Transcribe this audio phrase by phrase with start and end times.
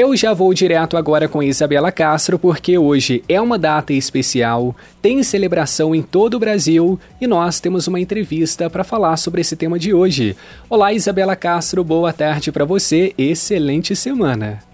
[0.00, 5.20] Eu já vou direto agora com Isabela Castro, porque hoje é uma data especial, tem
[5.24, 9.76] celebração em todo o Brasil e nós temos uma entrevista para falar sobre esse tema
[9.76, 10.36] de hoje.
[10.70, 14.67] Olá, Isabela Castro, boa tarde para você, excelente semana.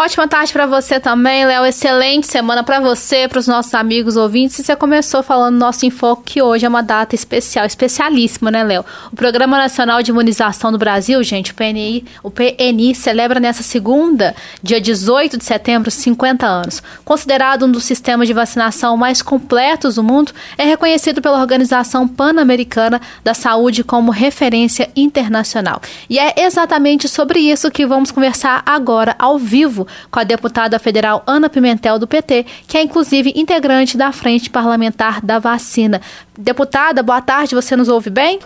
[0.00, 1.66] Ótima tarde para você também, Léo.
[1.66, 4.58] Excelente semana para você, para os nossos amigos ouvintes.
[4.58, 8.64] E você começou falando no nosso Infoco que hoje é uma data especial, especialíssima, né,
[8.64, 8.82] Léo?
[9.12, 14.34] O Programa Nacional de Imunização do Brasil, gente, o PNI, o PNI celebra nessa segunda,
[14.62, 16.82] dia 18 de setembro, 50 anos.
[17.04, 23.02] Considerado um dos sistemas de vacinação mais completos do mundo, é reconhecido pela Organização Pan-Americana
[23.22, 25.82] da Saúde como referência internacional.
[26.08, 31.22] E é exatamente sobre isso que vamos conversar agora ao vivo com a deputada federal
[31.26, 36.00] Ana Pimentel do PT, que é inclusive integrante da Frente Parlamentar da Vacina.
[36.38, 38.38] Deputada, boa tarde, você nos ouve bem?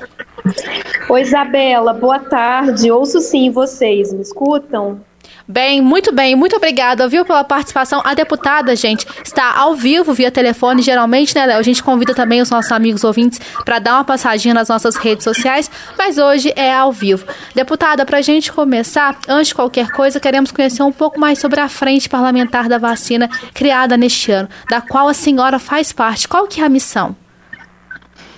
[1.09, 2.91] Oi, Isabela, boa tarde.
[2.91, 5.01] Ouço sim vocês, me escutam?
[5.46, 8.01] Bem, muito bem, muito obrigada, viu, pela participação.
[8.02, 11.59] A deputada, gente, está ao vivo via telefone, geralmente, né, Léo?
[11.59, 15.23] A gente convida também os nossos amigos ouvintes para dar uma passadinha nas nossas redes
[15.23, 17.26] sociais, mas hoje é ao vivo.
[17.54, 21.60] Deputada, para a gente começar, antes de qualquer coisa, queremos conhecer um pouco mais sobre
[21.60, 26.27] a Frente Parlamentar da Vacina criada neste ano, da qual a senhora faz parte.
[26.27, 27.15] Qual que é a missão?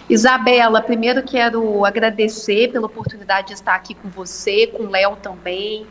[0.08, 5.86] Isabela, primeiro quero agradecer pela oportunidade de estar aqui com você, com o Léo também,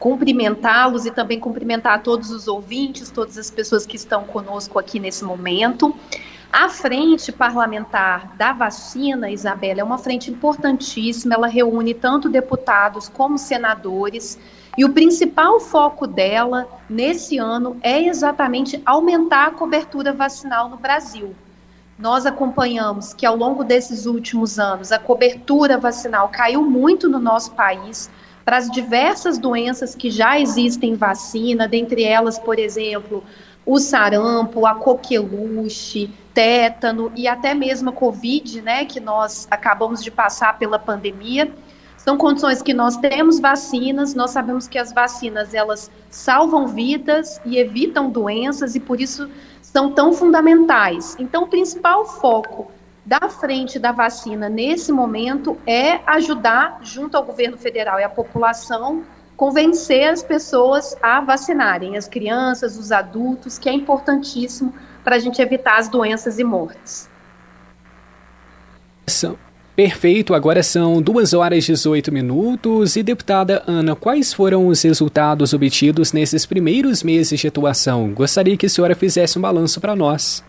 [0.00, 5.22] cumprimentá-los e também cumprimentar todos os ouvintes, todas as pessoas que estão conosco aqui nesse
[5.22, 5.94] momento.
[6.50, 13.38] A frente parlamentar da vacina, Isabela, é uma frente importantíssima, ela reúne tanto deputados como
[13.38, 14.36] senadores,
[14.76, 21.36] e o principal foco dela nesse ano é exatamente aumentar a cobertura vacinal no Brasil.
[21.98, 27.52] Nós acompanhamos que ao longo desses últimos anos a cobertura vacinal caiu muito no nosso
[27.52, 28.10] país,
[28.44, 33.22] para as diversas doenças que já existem vacina, dentre elas, por exemplo,
[33.64, 40.10] o sarampo, a coqueluche, tétano e até mesmo a Covid, né, que nós acabamos de
[40.10, 41.52] passar pela pandemia.
[41.96, 47.58] São condições que nós temos vacinas, nós sabemos que as vacinas elas salvam vidas e
[47.58, 49.28] evitam doenças e por isso
[49.60, 51.14] são tão fundamentais.
[51.18, 52.70] Então, o principal foco
[53.10, 59.02] da frente da vacina nesse momento é ajudar, junto ao governo federal e à população,
[59.36, 64.72] convencer as pessoas a vacinarem, as crianças, os adultos, que é importantíssimo
[65.02, 67.10] para a gente evitar as doenças e mortes.
[69.74, 72.94] Perfeito, agora são 2 horas e 18 minutos.
[72.94, 78.12] E deputada Ana, quais foram os resultados obtidos nesses primeiros meses de atuação?
[78.12, 80.44] Gostaria que a senhora fizesse um balanço para nós.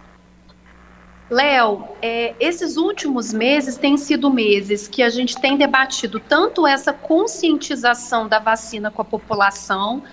[1.31, 6.91] Léo, é, esses últimos meses têm sido meses que a gente tem debatido tanto essa
[6.91, 10.03] conscientização da vacina com a população,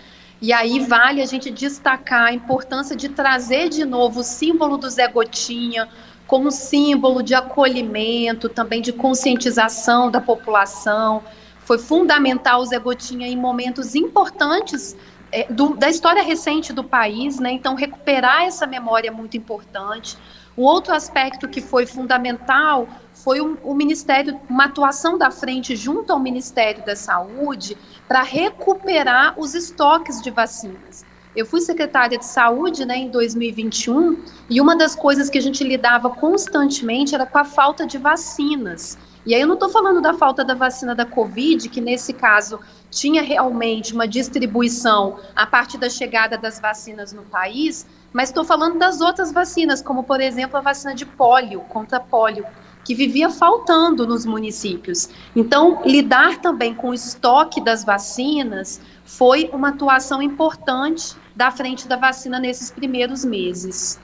[0.41, 4.89] e aí vale a gente destacar a importância de trazer de novo o símbolo do
[4.89, 5.89] Zé Gotinha
[6.25, 11.25] como símbolo de acolhimento, também de conscientização da população.
[11.59, 14.97] Foi fundamental o Zé Gotinha em momentos importantes
[15.33, 17.51] é, do, da história recente do país, né?
[17.51, 20.17] Então, recuperar essa memória é muito importante.
[20.59, 26.13] Um outro aspecto que foi fundamental foi o, o Ministério, uma atuação da frente junto
[26.13, 27.77] ao Ministério da Saúde
[28.09, 31.07] para recuperar os estoques de vacinas.
[31.37, 34.21] Eu fui secretária de saúde né, em 2021
[34.51, 38.99] e uma das coisas que a gente lidava constantemente era com a falta de vacinas.
[39.25, 42.59] E aí eu não estou falando da falta da vacina da Covid, que nesse caso
[42.91, 48.79] tinha realmente uma distribuição a partir da chegada das vacinas no país, mas estou falando
[48.79, 52.45] das outras vacinas, como por exemplo a vacina de pólio, contra pólio,
[52.85, 55.11] que vivia faltando nos municípios.
[55.37, 61.97] Então, lidar também com o estoque das vacinas foi uma atuação importante da frente da
[61.97, 64.01] vacina nesses primeiros meses.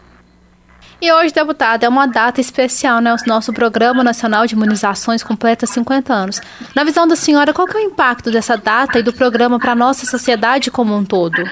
[1.00, 3.12] E hoje, deputada, é uma data especial, né?
[3.12, 6.40] O nosso Programa Nacional de Imunizações completa 50 anos.
[6.74, 9.76] Na visão da senhora, qual é o impacto dessa data e do programa para a
[9.76, 11.42] nossa sociedade como um todo?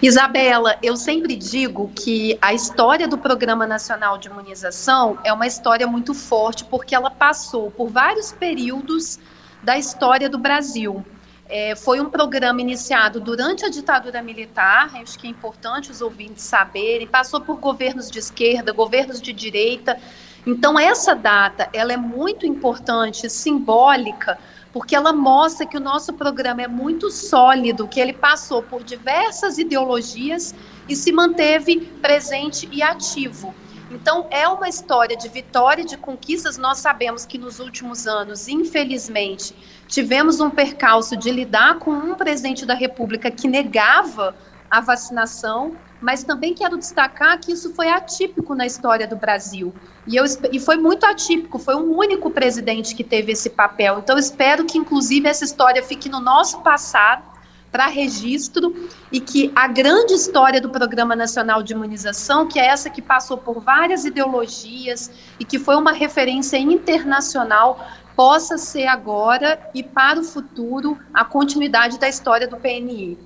[0.00, 5.86] Isabela, eu sempre digo que a história do Programa Nacional de Imunização é uma história
[5.86, 9.18] muito forte porque ela passou por vários períodos
[9.62, 11.04] da história do Brasil.
[11.48, 16.42] É, foi um programa iniciado durante a ditadura militar, acho que é importante os ouvintes
[16.42, 19.96] saberem, passou por governos de esquerda, governos de direita.
[20.44, 24.38] Então essa data, ela é muito importante, simbólica,
[24.72, 29.56] porque ela mostra que o nosso programa é muito sólido, que ele passou por diversas
[29.56, 30.54] ideologias
[30.88, 33.54] e se manteve presente e ativo.
[33.90, 36.58] Então, é uma história de vitória e de conquistas.
[36.58, 39.54] Nós sabemos que nos últimos anos, infelizmente,
[39.86, 44.34] tivemos um percalço de lidar com um presidente da República que negava
[44.68, 49.72] a vacinação, mas também quero destacar que isso foi atípico na história do Brasil.
[50.04, 54.00] E, eu, e foi muito atípico, foi um único presidente que teve esse papel.
[54.00, 57.35] Então, espero que, inclusive, essa história fique no nosso passado
[57.70, 62.88] para registro e que a grande história do Programa Nacional de Imunização, que é essa
[62.88, 69.82] que passou por várias ideologias e que foi uma referência internacional, possa ser agora e
[69.82, 73.18] para o futuro a continuidade da história do PNI.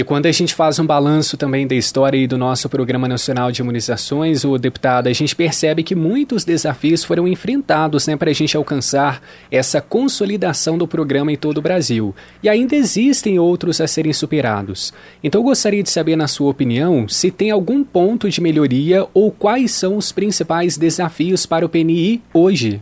[0.00, 3.52] E quando a gente faz um balanço também da história e do nosso Programa Nacional
[3.52, 8.32] de Imunizações, o deputado, a gente percebe que muitos desafios foram enfrentados né, para a
[8.32, 9.20] gente alcançar
[9.50, 12.14] essa consolidação do programa em todo o Brasil.
[12.42, 14.90] E ainda existem outros a serem superados.
[15.22, 19.30] Então eu gostaria de saber, na sua opinião, se tem algum ponto de melhoria ou
[19.30, 22.80] quais são os principais desafios para o PNI hoje.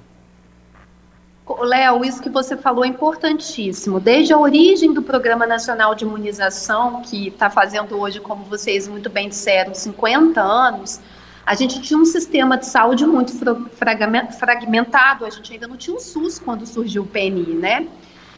[1.64, 3.98] Léo, isso que você falou é importantíssimo.
[3.98, 9.08] Desde a origem do Programa Nacional de Imunização, que está fazendo hoje, como vocês muito
[9.08, 11.00] bem disseram, 50 anos,
[11.46, 13.32] a gente tinha um sistema de saúde muito
[13.72, 17.88] fragmentado, a gente ainda não tinha um SUS quando surgiu o PNI, né?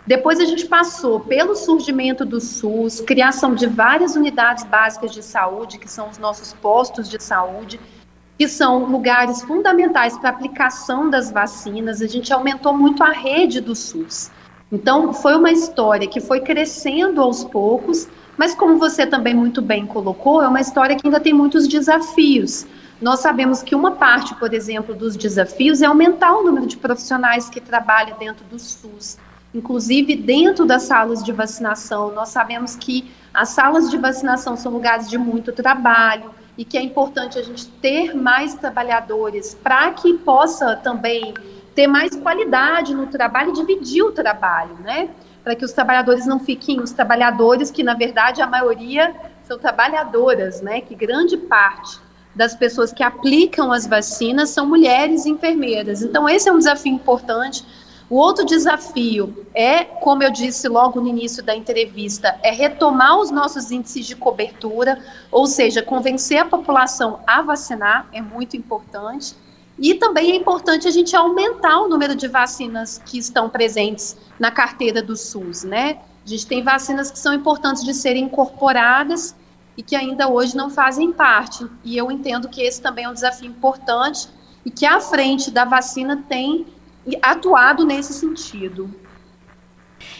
[0.06, 5.78] Depois a gente passou pelo surgimento do SUS, criação de várias unidades básicas de saúde,
[5.78, 7.78] que são os nossos postos de saúde,
[8.40, 12.00] que são lugares fundamentais para a aplicação das vacinas.
[12.00, 14.30] A gente aumentou muito a rede do SUS.
[14.72, 18.08] Então, foi uma história que foi crescendo aos poucos,
[18.38, 22.66] mas como você também muito bem colocou, é uma história que ainda tem muitos desafios.
[22.98, 27.50] Nós sabemos que uma parte, por exemplo, dos desafios é aumentar o número de profissionais
[27.50, 29.18] que trabalham dentro do SUS.
[29.54, 35.10] Inclusive, dentro das salas de vacinação, nós sabemos que as salas de vacinação são lugares
[35.10, 40.76] de muito trabalho, e que é importante a gente ter mais trabalhadores para que possa
[40.76, 41.32] também
[41.74, 45.08] ter mais qualidade no trabalho e dividir o trabalho, né?
[45.42, 50.60] Para que os trabalhadores não fiquem os trabalhadores que na verdade a maioria são trabalhadoras,
[50.60, 50.82] né?
[50.82, 51.98] Que grande parte
[52.34, 56.02] das pessoas que aplicam as vacinas são mulheres enfermeiras.
[56.02, 57.64] Então esse é um desafio importante
[58.10, 63.30] o outro desafio é, como eu disse logo no início da entrevista, é retomar os
[63.30, 69.36] nossos índices de cobertura, ou seja, convencer a população a vacinar, é muito importante.
[69.78, 74.50] E também é importante a gente aumentar o número de vacinas que estão presentes na
[74.50, 76.00] carteira do SUS, né?
[76.26, 79.36] A gente tem vacinas que são importantes de serem incorporadas
[79.76, 81.64] e que ainda hoje não fazem parte.
[81.84, 84.28] E eu entendo que esse também é um desafio importante
[84.64, 86.66] e que à frente da vacina tem
[87.22, 88.92] atuado nesse sentido.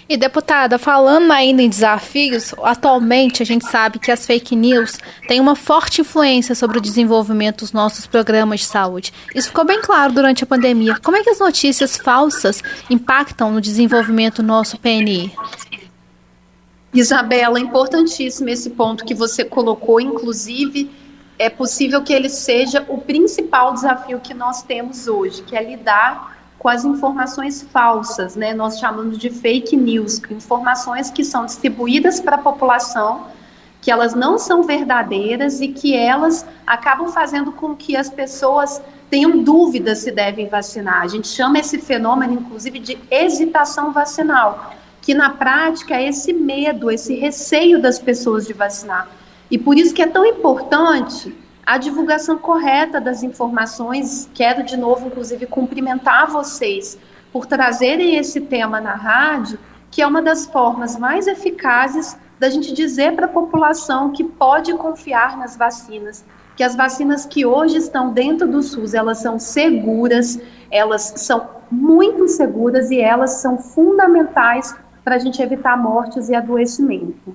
[0.08, 4.98] E deputada, falando ainda em desafios, atualmente a gente sabe que as fake news
[5.28, 9.12] têm uma forte influência sobre o desenvolvimento dos nossos programas de saúde.
[9.34, 10.98] Isso ficou bem claro durante a pandemia.
[11.00, 15.32] Como é que as notícias falsas impactam no desenvolvimento do nosso PNI?
[16.92, 20.90] Isabela, é importantíssimo esse ponto que você colocou, inclusive
[21.38, 26.39] é possível que ele seja o principal desafio que nós temos hoje, que é lidar
[26.60, 28.52] com as informações falsas, né?
[28.52, 33.28] Nós chamamos de fake news, informações que são distribuídas para a população,
[33.80, 39.42] que elas não são verdadeiras e que elas acabam fazendo com que as pessoas tenham
[39.42, 41.00] dúvidas se devem vacinar.
[41.00, 46.90] A gente chama esse fenômeno, inclusive, de hesitação vacinal, que na prática é esse medo,
[46.90, 49.08] esse receio das pessoas de vacinar.
[49.50, 51.34] E por isso que é tão importante
[51.70, 54.28] a divulgação correta das informações.
[54.34, 56.98] Quero de novo, inclusive, cumprimentar vocês
[57.32, 59.56] por trazerem esse tema na rádio,
[59.88, 64.74] que é uma das formas mais eficazes da gente dizer para a população que pode
[64.74, 66.24] confiar nas vacinas,
[66.56, 70.40] que as vacinas que hoje estão dentro do SUS, elas são seguras,
[70.72, 77.32] elas são muito seguras e elas são fundamentais para a gente evitar mortes e adoecimento.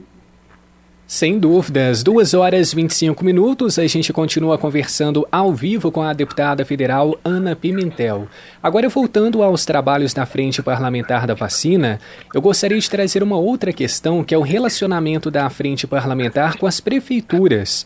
[1.07, 6.13] Sem dúvidas, 2 horas e 25 minutos, a gente continua conversando ao vivo com a
[6.13, 8.27] deputada federal Ana Pimentel.
[8.61, 11.99] Agora, voltando aos trabalhos na Frente Parlamentar da Vacina,
[12.33, 16.65] eu gostaria de trazer uma outra questão, que é o relacionamento da Frente Parlamentar com
[16.65, 17.85] as prefeituras.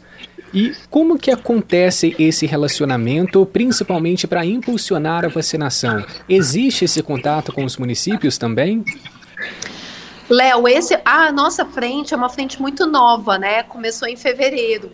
[0.53, 6.05] E como que acontece esse relacionamento, principalmente para impulsionar a vacinação?
[6.27, 8.81] Existe esse contato com os municípios também?
[10.29, 13.63] Léo, esse a nossa frente é uma frente muito nova, né?
[13.63, 14.91] Começou em fevereiro.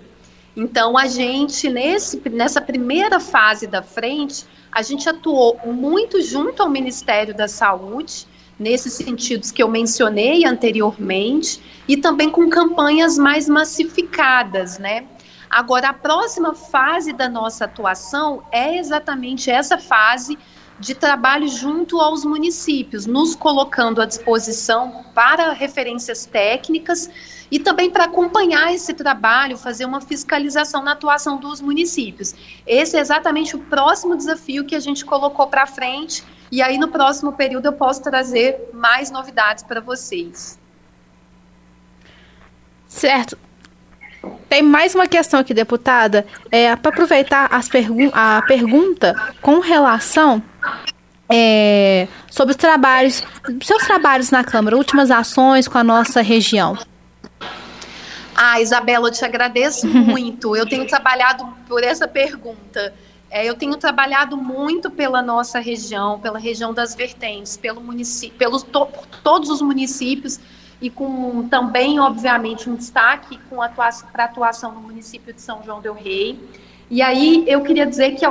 [0.55, 6.69] Então a gente nesse nessa primeira fase da frente, a gente atuou muito junto ao
[6.69, 8.25] Ministério da Saúde,
[8.57, 15.05] nesses sentidos que eu mencionei anteriormente, e também com campanhas mais massificadas, né?
[15.49, 20.37] Agora, a próxima fase da nossa atuação é exatamente essa fase
[20.79, 27.09] de trabalho junto aos municípios, nos colocando à disposição para referências técnicas
[27.49, 32.33] e também para acompanhar esse trabalho, fazer uma fiscalização na atuação dos municípios.
[32.65, 36.89] Esse é exatamente o próximo desafio que a gente colocou para frente, e aí no
[36.89, 40.59] próximo período eu posso trazer mais novidades para vocês.
[42.87, 43.37] Certo.
[44.49, 46.25] Tem mais uma questão aqui, deputada.
[46.51, 50.41] É, para aproveitar as pergun a pergunta com relação
[51.29, 53.23] é, sobre os trabalhos,
[53.63, 56.77] seus trabalhos na Câmara, últimas ações com a nossa região.
[58.35, 60.55] Ah, Isabela, eu te agradeço muito.
[60.55, 62.93] Eu tenho trabalhado por essa pergunta.
[63.29, 68.61] É, eu tenho trabalhado muito pela nossa região, pela região das vertentes, pelo município, pelos
[68.63, 68.87] to,
[69.23, 70.39] todos os municípios
[70.81, 75.93] e com também, obviamente, um destaque com para atuação no município de São João del
[75.93, 76.39] Rei.
[76.89, 78.25] E aí eu queria dizer que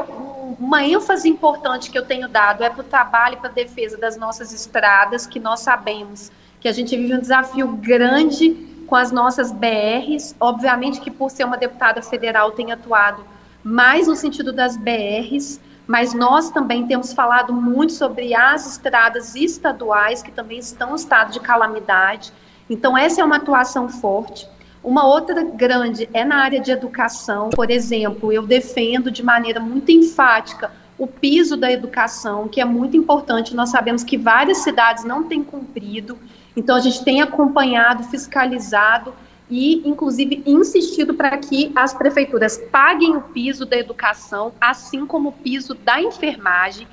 [0.59, 3.97] uma ênfase importante que eu tenho dado é para o trabalho e para a defesa
[3.97, 6.31] das nossas estradas, que nós sabemos
[6.61, 8.51] que a gente vive um desafio grande
[8.87, 10.35] com as nossas BRs.
[10.39, 13.25] Obviamente que por ser uma deputada federal tenho atuado
[13.63, 20.23] mais no sentido das BRs, mas nós também temos falado muito sobre as estradas estaduais,
[20.23, 22.33] que também estão em estado de calamidade.
[22.69, 24.49] Então, essa é uma atuação forte.
[24.85, 27.49] Uma outra grande é na área de educação.
[27.49, 32.95] Por exemplo, eu defendo de maneira muito enfática o piso da educação, que é muito
[32.95, 33.57] importante.
[33.57, 36.19] Nós sabemos que várias cidades não têm cumprido,
[36.55, 39.15] então a gente tem acompanhado, fiscalizado
[39.49, 45.33] e, inclusive, insistido para que as prefeituras paguem o piso da educação, assim como o
[45.33, 46.87] piso da enfermagem.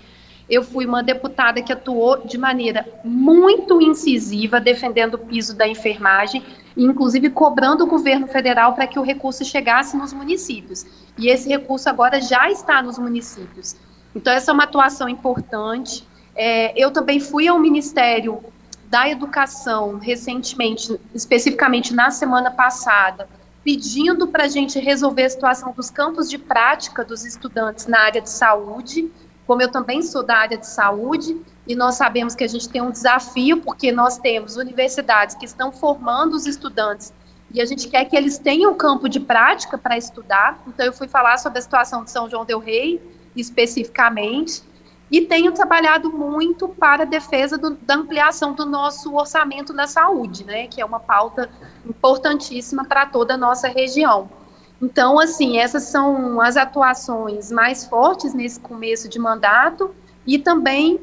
[0.52, 6.44] Eu fui uma deputada que atuou de maneira muito incisiva defendendo o piso da enfermagem,
[6.76, 10.86] inclusive cobrando o governo federal para que o recurso chegasse nos municípios.
[11.18, 13.78] E esse recurso agora já está nos municípios.
[14.14, 16.06] Então, essa é uma atuação importante.
[16.36, 18.44] É, eu também fui ao Ministério
[18.88, 23.26] da Educação recentemente, especificamente na semana passada,
[23.64, 28.22] pedindo para a gente resolver a situação dos campos de prática dos estudantes na área
[28.22, 29.10] de saúde.
[29.48, 32.82] Como eu também sou da área de saúde, e nós sabemos que a gente tem
[32.82, 37.14] um desafio, porque nós temos universidades que estão formando os estudantes
[37.54, 40.62] e a gente quer que eles tenham campo de prática para estudar.
[40.68, 43.02] Então, eu fui falar sobre a situação de São João Del Rei,
[43.36, 44.64] especificamente,
[45.12, 50.46] e tenho trabalhado muito para a defesa do, da ampliação do nosso orçamento na saúde,
[50.46, 51.50] né, que é uma pauta
[51.86, 54.30] importantíssima para toda a nossa região.
[54.82, 59.94] Então, assim, essas são as atuações mais fortes nesse começo de mandato
[60.26, 61.00] e também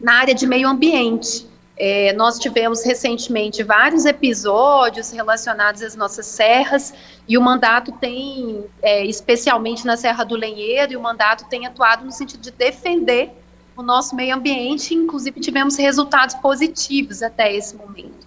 [0.00, 1.48] na área de meio ambiente.
[1.80, 6.92] É, nós tivemos recentemente vários episódios relacionados às nossas serras
[7.28, 12.04] e o mandato tem, é, especialmente na Serra do Lenheiro, e o mandato tem atuado
[12.04, 13.30] no sentido de defender
[13.76, 18.26] o nosso meio ambiente, inclusive tivemos resultados positivos até esse momento.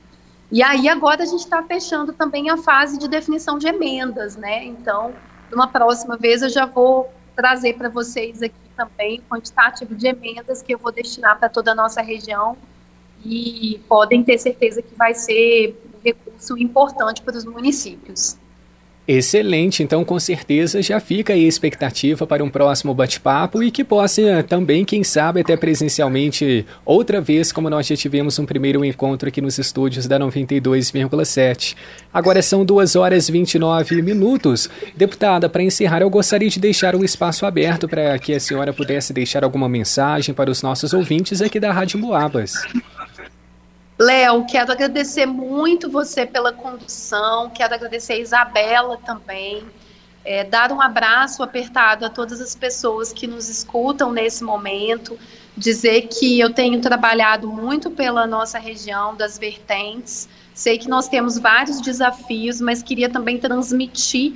[0.51, 4.65] E aí agora a gente está fechando também a fase de definição de emendas, né?
[4.65, 5.15] Então,
[5.49, 10.61] numa próxima vez eu já vou trazer para vocês aqui também o quantitativo de emendas
[10.61, 12.57] que eu vou destinar para toda a nossa região
[13.23, 18.40] e podem ter certeza que vai ser um recurso importante para os municípios.
[19.07, 23.83] Excelente, então com certeza já fica aí a expectativa para um próximo bate-papo e que
[23.83, 29.27] possa também, quem sabe, até presencialmente outra vez, como nós já tivemos um primeiro encontro
[29.27, 31.75] aqui nos estúdios da 92,7.
[32.13, 34.69] Agora são 2 horas e 29 minutos.
[34.95, 39.11] Deputada, para encerrar, eu gostaria de deixar o espaço aberto para que a senhora pudesse
[39.11, 42.53] deixar alguma mensagem para os nossos ouvintes aqui da Rádio Moabas.
[44.01, 49.63] Léo, quero agradecer muito você pela condução, quero agradecer a Isabela também,
[50.25, 55.19] é, dar um abraço apertado a todas as pessoas que nos escutam nesse momento,
[55.55, 61.37] dizer que eu tenho trabalhado muito pela nossa região das vertentes, sei que nós temos
[61.37, 64.33] vários desafios, mas queria também transmitir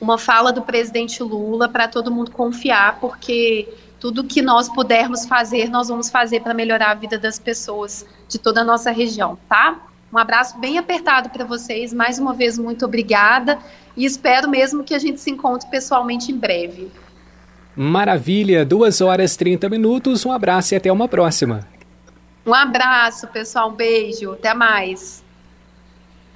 [0.00, 3.68] uma fala do presidente Lula para todo mundo confiar, porque
[4.00, 8.38] tudo que nós pudermos fazer, nós vamos fazer para melhorar a vida das pessoas de
[8.38, 9.80] toda a nossa região, tá?
[10.12, 11.92] Um abraço bem apertado para vocês.
[11.92, 13.58] Mais uma vez, muito obrigada.
[13.96, 16.90] E espero mesmo que a gente se encontre pessoalmente em breve.
[17.76, 20.24] Maravilha, 2 horas e 30 minutos.
[20.24, 21.68] Um abraço e até uma próxima.
[22.46, 23.68] Um abraço, pessoal.
[23.68, 24.32] Um beijo.
[24.32, 25.22] Até mais.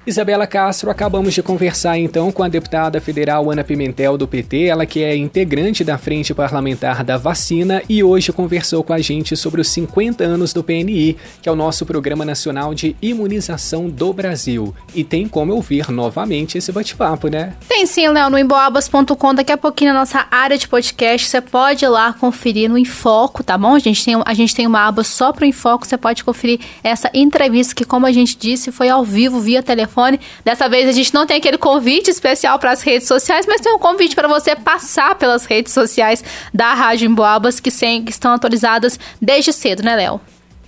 [0.05, 4.85] Isabela Castro, acabamos de conversar então com a deputada federal Ana Pimentel do PT, ela
[4.85, 9.61] que é integrante da Frente Parlamentar da Vacina e hoje conversou com a gente sobre
[9.61, 14.75] os 50 anos do PNI, que é o nosso Programa Nacional de Imunização do Brasil.
[14.93, 17.53] E tem como ouvir novamente esse bate-papo, né?
[17.69, 21.85] Tem sim, Léo, no emboabas.com, daqui a pouquinho na nossa área de podcast, você pode
[21.85, 23.73] ir lá conferir no Enfoco, tá bom?
[23.73, 27.09] A gente tem, a gente tem uma aba só pro Enfoco, você pode conferir essa
[27.13, 30.19] entrevista que, como a gente disse, foi ao vivo, via telefone telefone.
[30.43, 33.73] Dessa vez a gente não tem aquele convite especial para as redes sociais, mas tem
[33.73, 36.23] um convite para você passar pelas redes sociais
[36.53, 40.19] da Rádio Emboabas, que, que estão atualizadas desde cedo, né, Léo?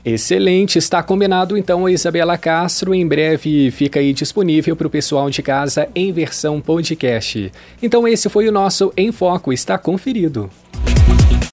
[0.04, 2.94] Excelente, está combinado então a Isabela Castro.
[2.94, 7.52] Em breve fica aí disponível para o pessoal de casa em versão podcast.
[7.82, 10.48] Então esse foi o nosso Em Foco, está conferido.